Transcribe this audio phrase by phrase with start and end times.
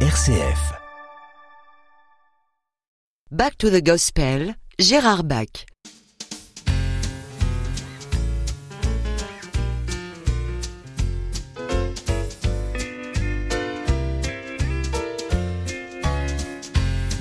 [0.00, 0.74] RCF.
[3.30, 5.64] Back to the Gospel, Gérard Bach.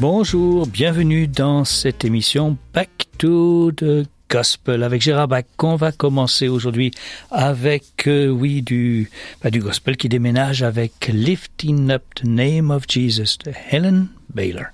[0.02, 4.06] Bonjour, bienvenue dans cette émission Back to the
[4.36, 5.46] gospel avec Gérard Bach.
[5.64, 6.92] On va commencer aujourd'hui
[7.32, 9.10] avec, euh, oui, du,
[9.42, 14.66] bah, du gospel qui déménage avec Lifting Up the Name of Jesus de Helen Baylor.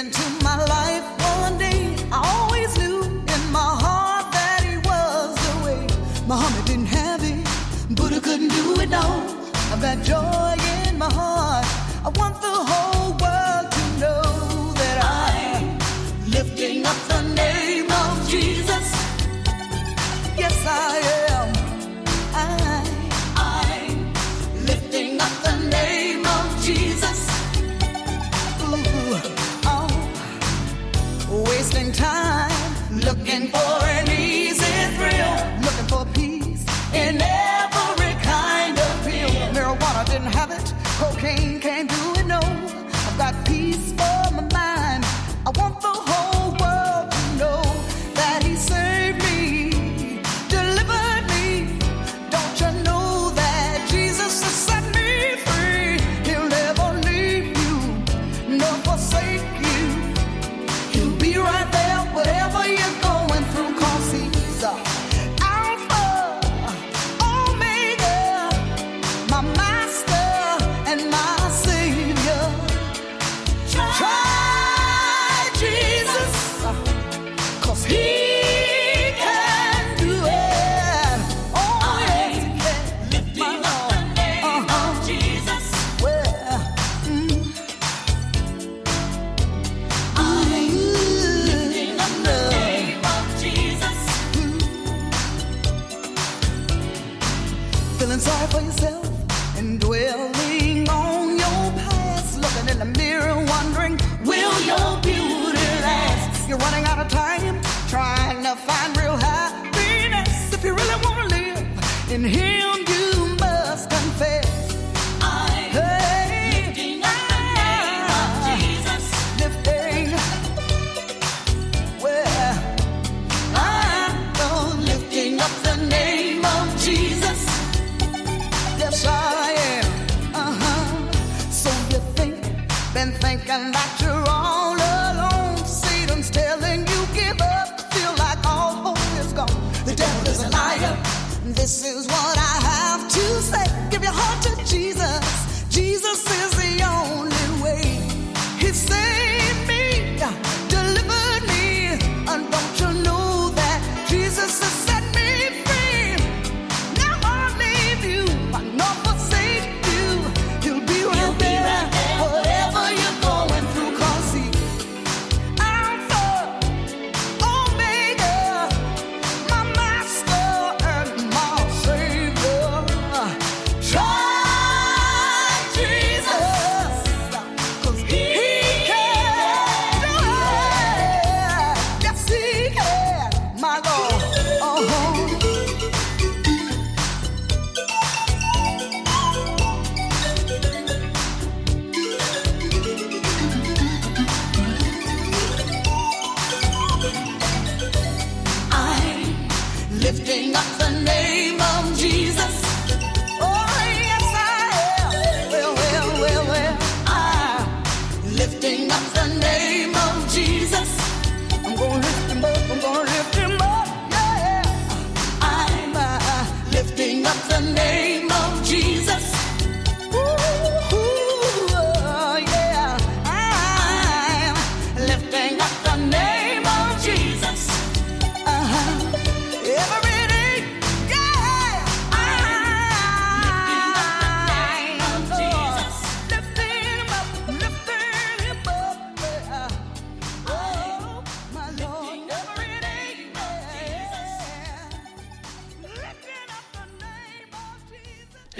[0.00, 0.39] into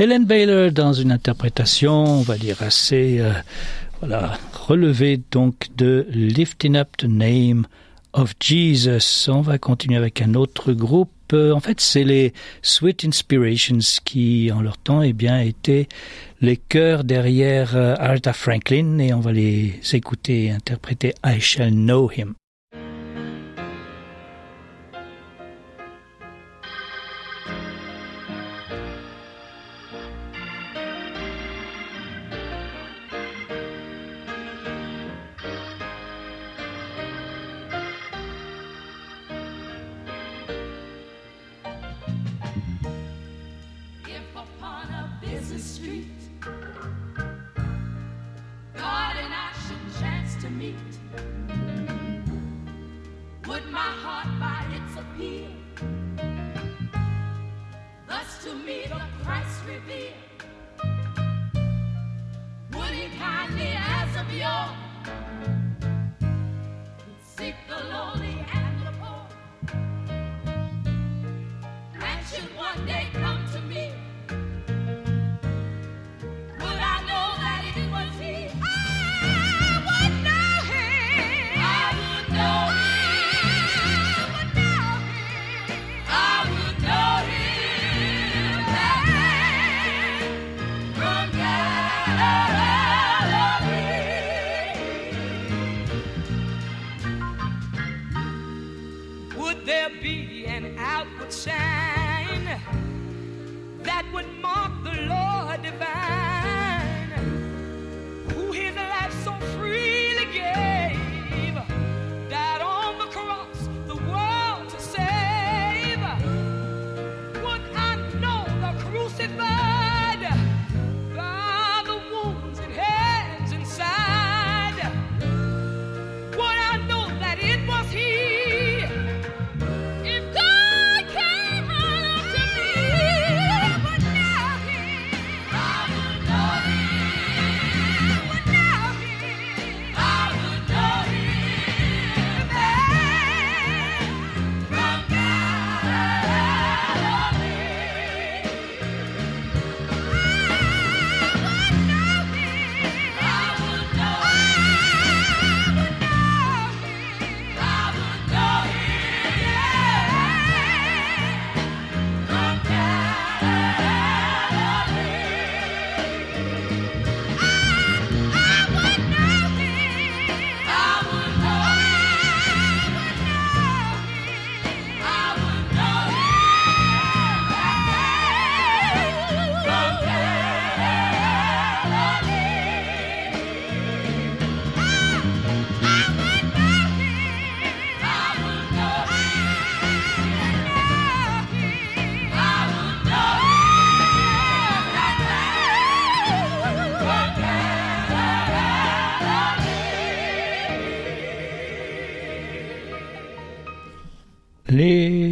[0.01, 3.33] Helen Baylor dans une interprétation, on va dire assez euh,
[3.99, 7.67] voilà, relevée donc de Lifting Up the Name
[8.15, 9.29] of Jesus.
[9.29, 11.11] On va continuer avec un autre groupe.
[11.35, 12.33] Euh, en fait, c'est les
[12.63, 15.87] Sweet Inspirations qui, en leur temps, eh bien, étaient
[16.41, 22.11] les chœurs derrière euh, Aretha Franklin et on va les écouter interpréter I Shall Know
[22.11, 22.37] Him.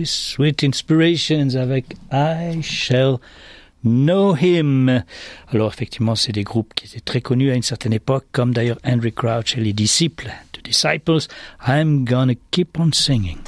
[0.08, 3.18] Sweet Inspirations avec I Shall
[3.82, 5.04] Know Him.
[5.48, 8.78] Alors effectivement, c'est des groupes qui étaient très connus à une certaine époque, comme d'ailleurs
[8.84, 11.26] Henry Crouch et les disciples, The Disciples,
[11.66, 13.38] I'm Gonna Keep on Singing.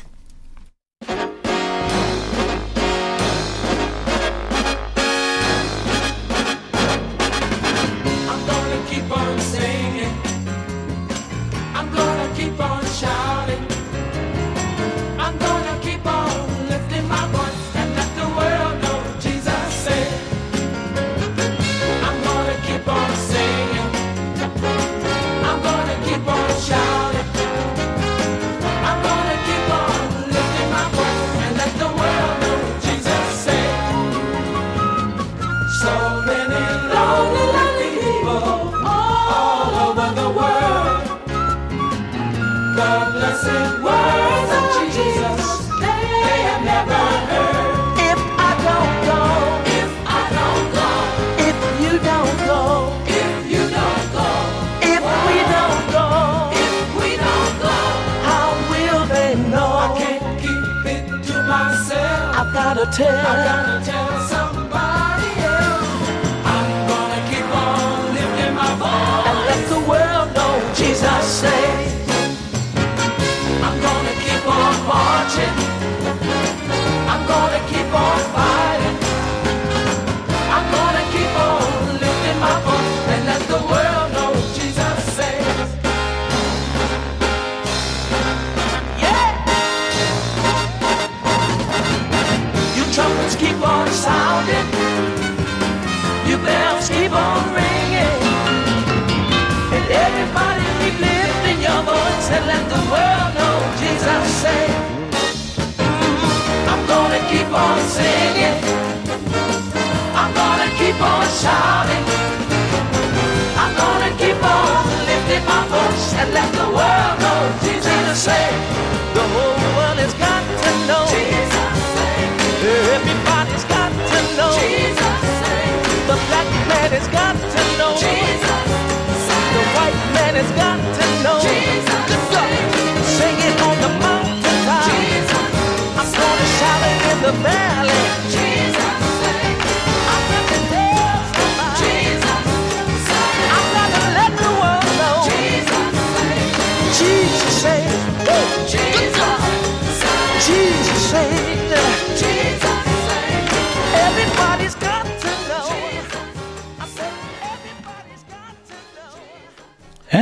[130.40, 130.89] it's gone.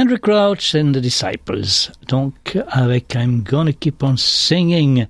[0.09, 1.91] Andrew Crouch and the Disciples.
[2.09, 5.07] Donc, avec I'm Gonna Keep on Singing.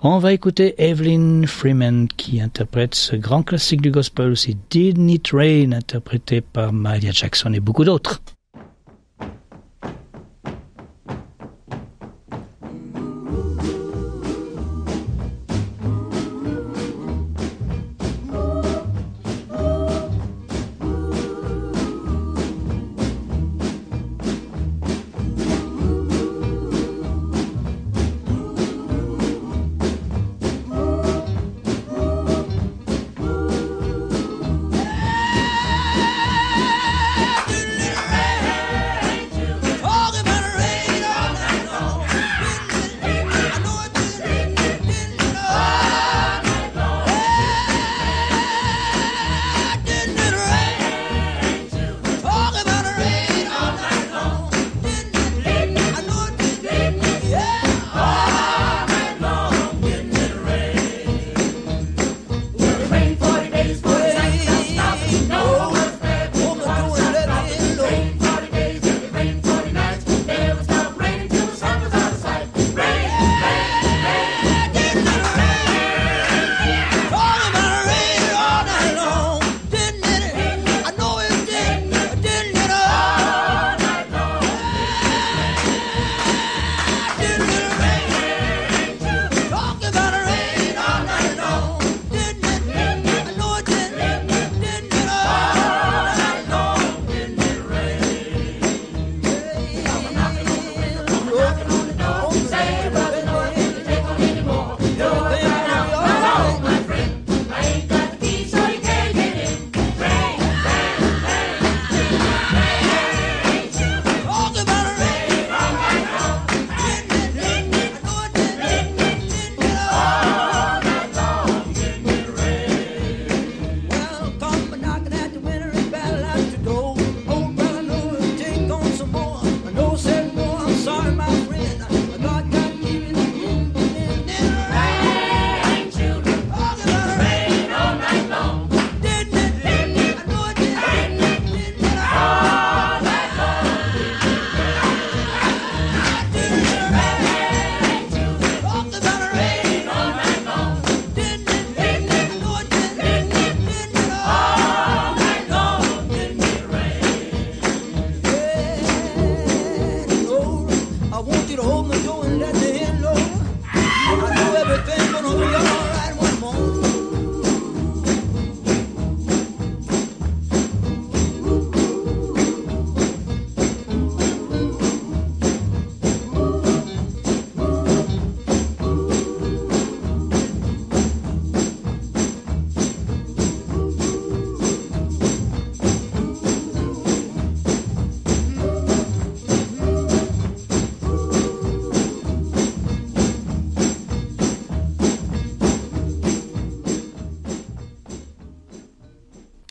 [0.00, 5.30] On va écouter Evelyn Freeman qui interprète ce grand classique du gospel aussi, Didn't It
[5.34, 8.22] Rain, interprété par Maria Jackson et beaucoup d'autres.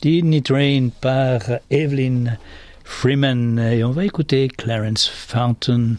[0.02, 1.40] Didn't It Rain par
[1.70, 2.38] Evelyn
[2.84, 3.58] Freeman.
[3.58, 5.96] Et on va écouter Clarence Fountain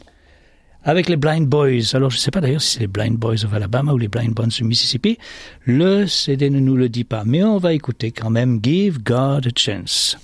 [0.83, 1.93] avec les Blind Boys.
[1.93, 4.07] Alors, je ne sais pas d'ailleurs si c'est les Blind Boys of Alabama ou les
[4.07, 5.17] Blind Boys du Mississippi.
[5.65, 9.47] Le CD ne nous le dit pas, mais on va écouter quand même Give God
[9.47, 10.17] a Chance.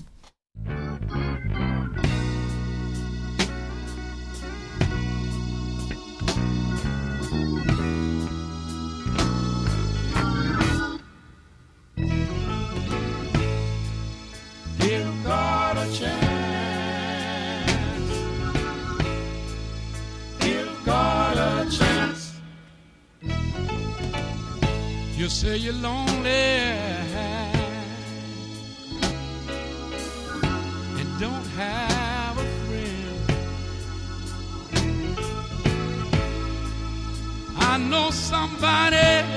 [25.28, 26.30] You say you're lonely
[31.00, 33.20] and don't have a friend.
[37.58, 39.37] I know somebody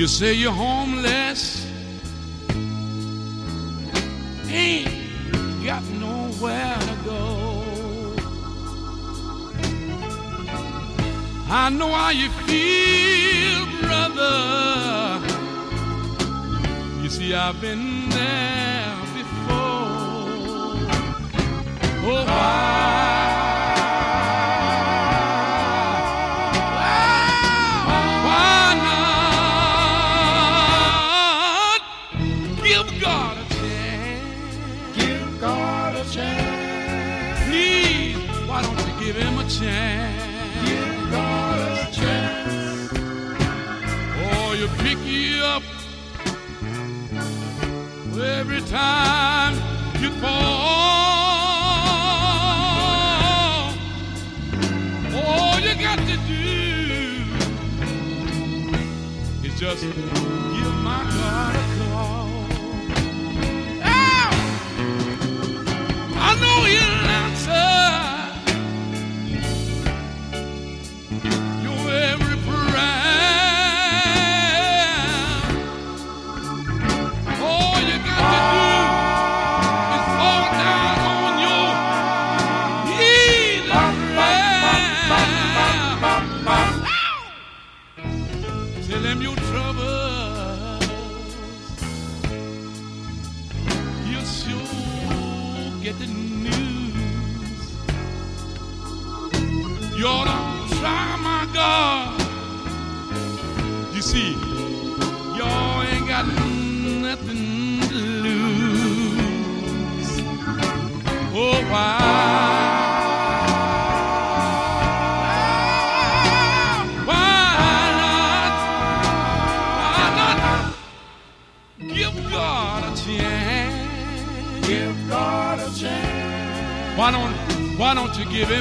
[0.00, 1.70] You say you're homeless,
[4.48, 4.88] ain't
[5.62, 8.14] got nowhere to go.
[11.50, 15.20] I know how you feel, brother.
[17.02, 19.60] You see, I've been there before.
[22.06, 23.09] Oh, why?
[59.60, 61.69] Just give my God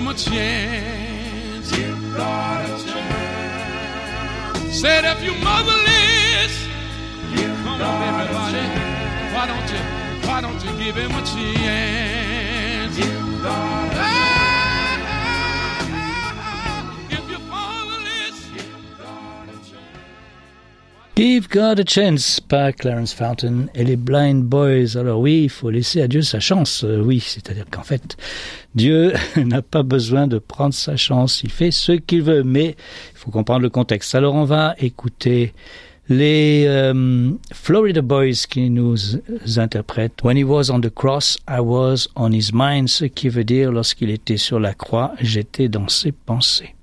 [0.10, 1.72] Him a chance?
[1.72, 4.80] Give God a chance.
[4.80, 6.68] Said if you motherless,
[7.64, 8.66] come on, everybody.
[9.36, 9.80] Why don't you?
[10.28, 12.98] Why don't you give Him a chance?
[12.98, 13.89] Give God
[21.20, 24.96] Give God a Chance par Clarence Fountain et les Blind Boys.
[24.96, 26.86] Alors oui, il faut laisser à Dieu sa chance.
[26.86, 28.16] Euh, oui, c'est-à-dire qu'en fait,
[28.74, 31.42] Dieu n'a pas besoin de prendre sa chance.
[31.44, 32.78] Il fait ce qu'il veut, mais
[33.12, 34.16] il faut comprendre le contexte.
[34.16, 35.52] Alors on va écouter
[36.08, 38.96] les euh, Florida Boys qui nous
[39.58, 43.44] interprètent When he was on the cross, I was on his mind, ce qui veut
[43.44, 46.76] dire lorsqu'il était sur la croix, j'étais dans ses pensées.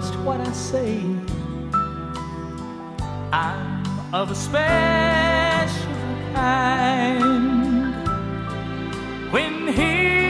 [0.00, 1.00] Just what I say.
[3.32, 5.92] I'm of a special
[6.34, 7.94] kind.
[9.30, 10.23] When he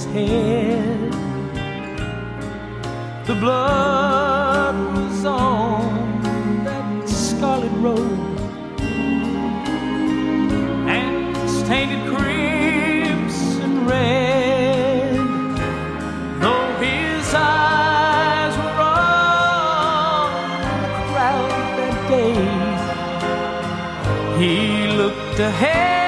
[0.00, 1.12] his head.
[3.26, 8.38] The blood was on that scarlet robe,
[10.88, 14.20] and stained crimson red.
[24.38, 25.99] He looked ahead.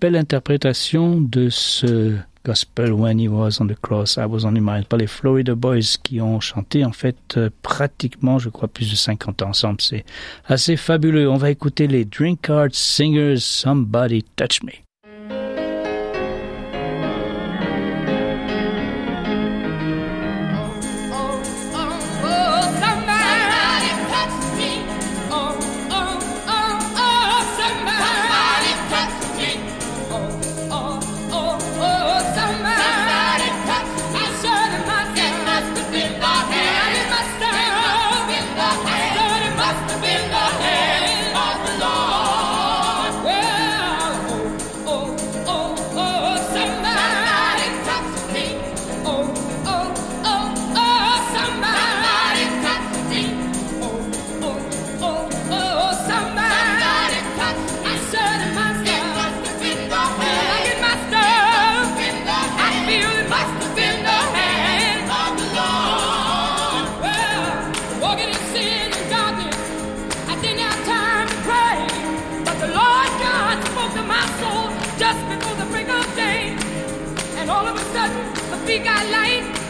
[0.00, 4.84] belle interprétation de ce gospel When He Was on the Cross, I Was Only Mine
[4.88, 8.96] par les Florida Boys qui ont chanté en fait euh, pratiquement, je crois, plus de
[8.96, 9.80] 50 ans ensemble.
[9.80, 10.04] C'est
[10.46, 11.28] assez fabuleux.
[11.28, 14.87] On va écouter les Drinkard Singers, Somebody Touch Me.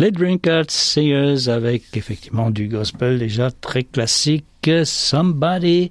[0.00, 4.46] Les Drinkard Singers avec effectivement du gospel déjà très classique.
[4.84, 5.90] Somebody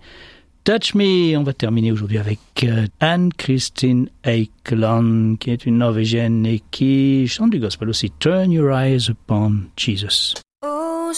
[0.63, 1.37] Touch Me.
[1.37, 7.51] On va terminer aujourd'hui avec euh, Anne-Christine Eikeland qui est une Norvégienne et qui chante
[7.51, 8.11] du gospel aussi.
[8.17, 10.33] Turn Your Eyes Upon Jesus.
[10.65, 11.11] Oh,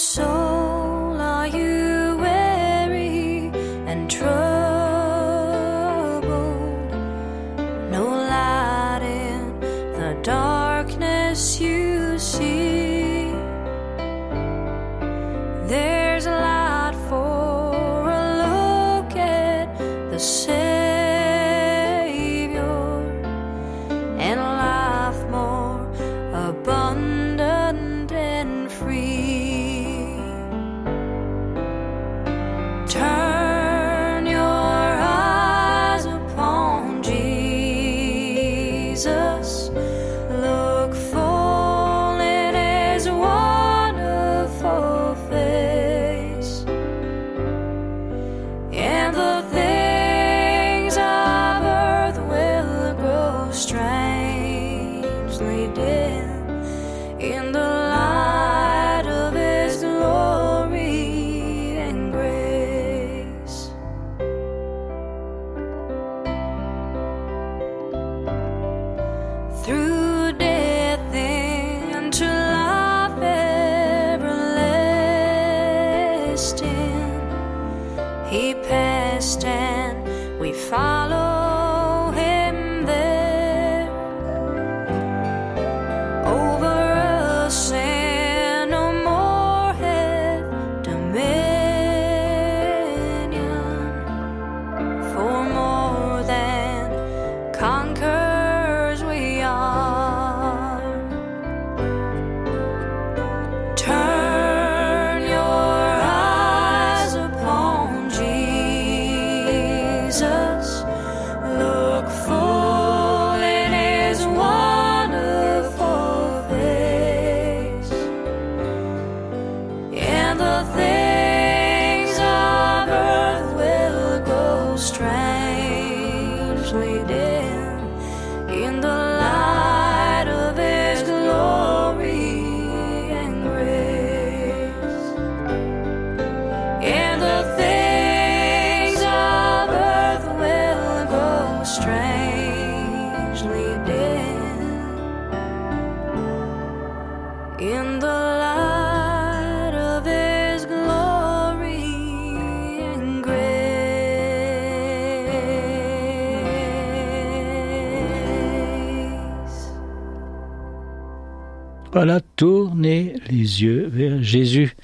[161.92, 164.74] Voilà, tournez les yeux vers Jésus.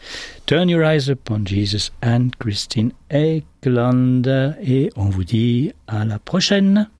[0.44, 4.54] Turn your eyes upon Jesus and Christine Ekeland.
[4.62, 6.90] Et on vous dit à la prochaine.